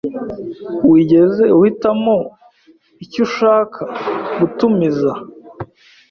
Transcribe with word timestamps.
Wigeze 0.89 1.43
uhitamo 1.57 2.15
icyo 3.03 3.19
ushaka 3.27 3.81
gutumiza? 4.39 5.11